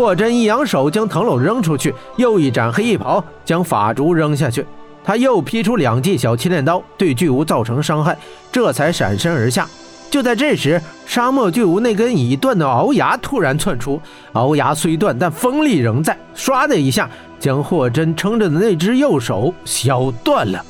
[0.00, 4.64] 霍真一扬手，将藤篓扔出去，又一展黑衣袍，将法烛扔下去。
[5.04, 8.16] 他又劈出两记小七炼刀，对巨无造成伤害，
[8.50, 9.68] 这才闪身而下。
[10.10, 14.00] 就在这时，沙漠巨无那根已断的鳌牙突然窜出，
[14.32, 17.06] 鳌牙虽断，但锋利仍在，唰的一下
[17.38, 20.64] 将霍真撑着的那只右手削断了。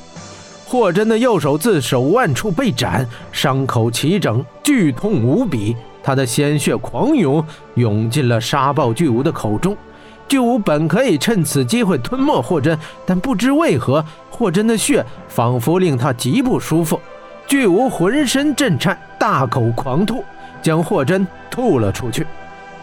[0.65, 5.73] 霍真的右手自手腕处被斩，伤口齐整，剧痛无比。
[6.03, 7.43] 他的鲜血狂涌，
[7.75, 9.75] 涌进了沙暴巨无的口中。
[10.27, 16.99] 巨无本可以趁此机会吞没霍真，但不知为何，霍真的血仿佛令他极不舒服。
[17.45, 20.23] 巨无浑身震颤，大口狂吐，
[20.61, 22.25] 将霍真吐了出去。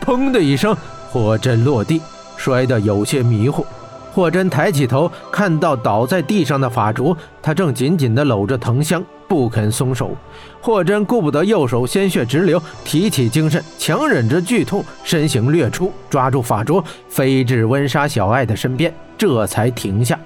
[0.05, 0.77] 砰的一声，
[1.11, 2.03] 霍真落地，
[2.37, 3.65] 摔得有些迷糊。
[4.13, 10.17] 霍真抬起头，看到倒在地上的法竹，他正紧紧地搂着藤香，不肯松手。
[10.61, 20.19] 霍真顾不得右手鲜血直流，提起精神，强忍着剧痛，身形掠出，抓住法烛，飞至温莎、小爱的身边，这才停下。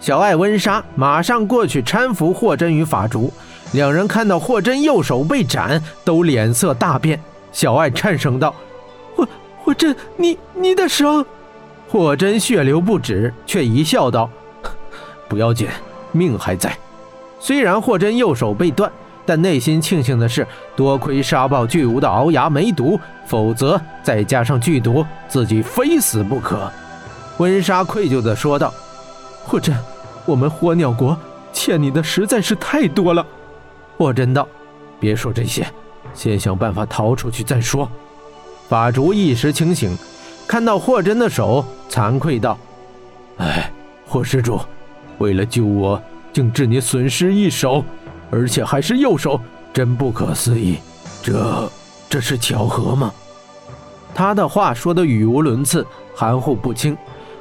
[0.00, 3.32] 小爱、温莎马上过去搀扶霍真与法烛。
[3.72, 7.20] 两人看到霍真右手被斩，都脸色大变。
[7.52, 8.54] 小爱颤声道
[9.14, 9.28] ：“霍
[9.62, 11.24] 霍真，你你的手。”
[11.88, 14.28] 霍真血流不止，却一笑道
[15.28, 15.68] ：“不要紧，
[16.10, 16.76] 命还在。
[17.42, 18.88] 虽然霍真右手被断，
[19.26, 26.70] 但内心庆幸的是，多亏杀爆巨无的鳌牙没毒，否则再加上剧毒，自己非死不可。”
[27.38, 28.72] 温莎愧疚地说道
[29.44, 29.74] ：“霍真，
[30.24, 31.18] 我们火鸟国
[31.52, 33.26] 欠你的实在是太多了。”
[33.98, 34.46] 霍真道
[35.00, 35.66] ：“别说这些，
[36.14, 37.90] 先想办法逃出去再说。”
[38.70, 39.98] 法烛一时清醒。
[40.46, 42.56] 看到霍真的手，惭愧道
[43.38, 43.72] ：“哎，
[44.06, 44.60] 霍施主，
[45.18, 46.00] 为了救我，
[46.32, 47.84] 竟致你损失一手，
[48.30, 49.40] 而且还是右手，
[49.72, 50.78] 真不可思议。
[51.22, 51.70] 这，
[52.08, 53.12] 这是巧合吗？”
[54.14, 56.96] 他的话说得语无伦次，含糊不清。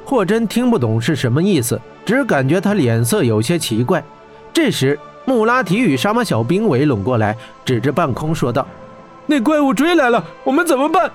[0.05, 4.03] 霍真听不懂是什么意思，只感觉他脸色有些奇怪。
[4.53, 8.67] 这时，穆拉提与沙马小兵围拢过来，指着半空说道
[9.25, 11.09] ：“那怪物追来了，我们怎么办？”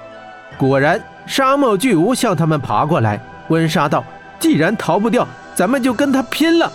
[0.59, 1.03] 果然。
[1.27, 4.05] 沙漠巨无向他们爬过来，温莎道
[4.39, 6.73] ：“既然逃不掉，咱们就跟他拼了。”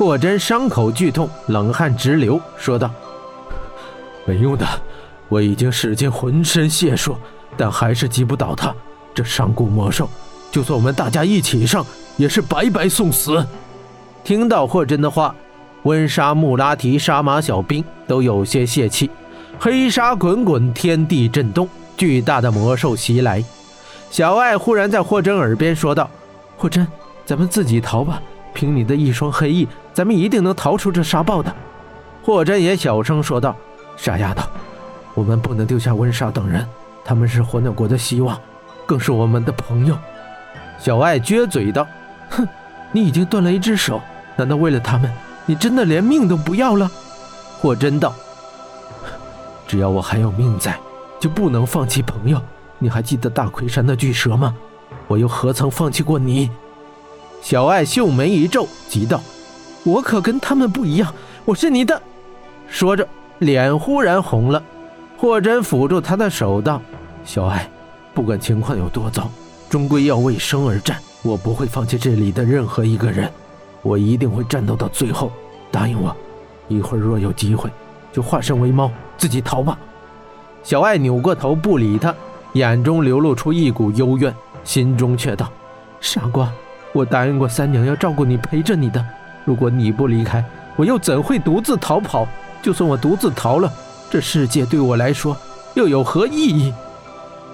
[0.00, 2.90] 霍真伤口剧痛，冷汗直流，说道
[4.24, 4.66] ：“没用的，
[5.28, 7.14] 我已经使尽浑身解数，
[7.54, 8.74] 但还是击不倒他。
[9.14, 10.08] 这上古魔兽，
[10.50, 11.84] 就算我们大家一起上，
[12.16, 13.46] 也是白白送死。”
[14.24, 15.34] 听到霍真的话，
[15.82, 19.10] 温莎、穆拉提、沙马小兵都有些泄气。
[19.58, 21.68] 黑沙滚滚，天地震动，
[21.98, 23.44] 巨大的魔兽袭来。
[24.10, 26.08] 小爱忽然在霍真耳边说道
[26.56, 26.88] ：“霍真，
[27.26, 28.18] 咱们自己逃吧！
[28.52, 31.54] 凭你的一双黑翼，咱们一定能逃出这沙暴的。”
[32.22, 33.56] 霍真也小声说道
[33.96, 34.48] ：“傻丫头，
[35.14, 36.66] 我们不能丢下温莎等人，
[37.04, 38.38] 他们是火鸟国的希望，
[38.86, 39.96] 更是我们的朋友。”
[40.78, 41.86] 小爱撅嘴道
[42.30, 42.46] ：“哼，
[42.92, 44.00] 你已经断了一只手，
[44.36, 45.10] 难道为了他们，
[45.46, 46.90] 你真的连命都不要了？”
[47.60, 48.14] 霍真道
[49.66, 50.78] ：“只要我还有命在，
[51.18, 52.40] 就不能放弃朋友。”
[52.82, 54.56] 你还记得大魁山的巨蛇吗？
[55.06, 56.50] 我又何曾放弃过你？
[57.42, 59.20] 小爱秀眉一皱，急道
[59.84, 61.12] ：“我可跟他们不一样，
[61.44, 62.00] 我是你的。”
[62.68, 63.06] 说着，
[63.38, 64.62] 脸忽然红了。
[65.16, 66.80] 霍真抚住他的手道
[67.24, 67.68] ：“小爱，
[68.14, 69.30] 不管情况有多糟，
[69.68, 70.96] 终归要为生而战。
[71.22, 73.30] 我不会放弃这里的任何一个人，
[73.82, 75.30] 我一定会战斗到最后。
[75.70, 76.16] 答应我，
[76.68, 77.70] 一会儿若有机会，
[78.12, 79.78] 就化身为猫，自己逃吧。”
[80.62, 82.14] 小爱扭过头不理他。
[82.54, 85.48] 眼中流露出一股幽怨，心中却道
[86.00, 86.50] ：“傻瓜，
[86.92, 89.04] 我答应过三娘要照顾你，陪着你的。
[89.44, 90.44] 如果你不离开，
[90.76, 92.26] 我又怎会独自逃跑？
[92.62, 93.72] 就算我独自逃了，
[94.10, 95.36] 这世界对我来说
[95.74, 96.72] 又有何意义？”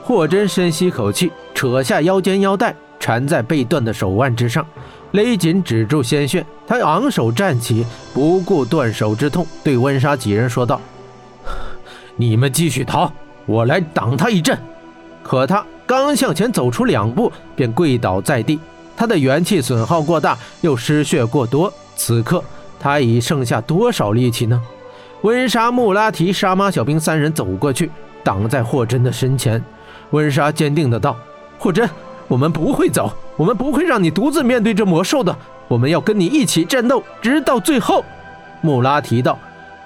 [0.03, 4.65] 霍真深吸口气，扯下腰间腰带，缠在被断的手腕之上，
[5.11, 6.45] 勒紧止住鲜血。
[6.67, 10.81] 他昂首站起，不顾断手之痛，对温莎几人说道
[12.17, 13.11] ：“你们继续逃，
[13.47, 14.59] 我来挡他一阵。”
[15.23, 18.61] 可他刚向前走出两步，便跪倒在地。
[18.97, 22.43] 他的元气损耗过大，又失血过多，此刻
[22.81, 24.61] 他已剩下多少力气呢？
[25.23, 27.91] 温莎、穆拉提、沙马小兵三人走过去，
[28.23, 29.63] 挡在霍真的身前。
[30.11, 31.17] 温莎坚定的道
[31.59, 31.89] ：“霍真，
[32.29, 38.05] 我们不会走，我们不会让你独自面对这魔兽的，我们要跟你一起战斗，直到最后。”
[38.63, 39.39] 穆拉提道：“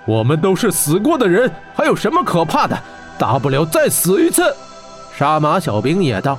[0.06, 2.78] 我们都是死过的人，还有什么可怕的？
[3.18, 4.54] 大不了再死一次。”
[5.16, 6.38] 杀马小兵也道：“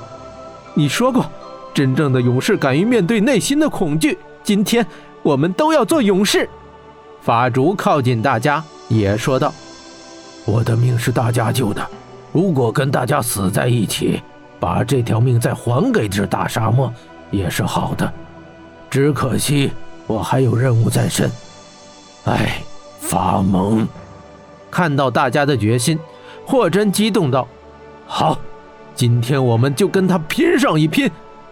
[0.76, 1.26] 你说过，
[1.74, 4.18] 真正的勇士敢于面对内心的恐惧。
[4.44, 4.86] 今天
[5.24, 6.50] 我们都要做勇士。”
[7.22, 9.54] 法竹靠近大家，也说道
[10.46, 11.88] ：“我的命是大家救的，
[12.32, 14.22] 如果跟大家死在一起，
[14.60, 16.92] 把这条命再还给这大沙漠
[17.30, 18.12] 也是好的。
[18.90, 19.72] 只可惜
[20.08, 21.32] 我还有任务在身。
[22.26, 22.62] 哎，
[23.00, 23.88] 法蒙！
[24.72, 26.00] 看到大家的决心，
[26.46, 27.48] 霍真激动道
[28.08, 28.40] ：“好，
[28.96, 31.10] 今天我们就跟他拼上一拼，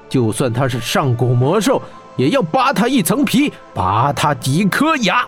[0.09, 1.81] 就算他是上古魔兽，
[2.17, 5.25] 也要扒他一层皮，拔他几颗牙。”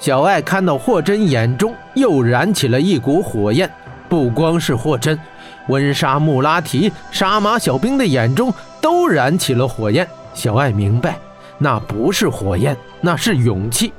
[0.00, 3.70] 小艾看到霍真眼中又燃起了一股火焰，
[4.08, 5.18] 不光是霍真，
[5.68, 8.52] 温莎、穆拉提、杀马小兵的眼中
[8.82, 10.06] 都燃起了火焰。
[10.34, 11.16] 小艾明白，
[11.56, 13.92] 那不是火焰，那是勇气。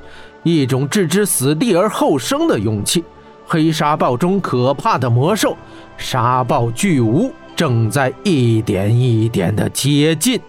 [0.44, 3.04] 一种置之死地而后生的勇气。
[3.48, 5.56] 黑沙暴中可怕的魔兽
[5.98, 10.40] 沙暴巨无正在一点一点的接近。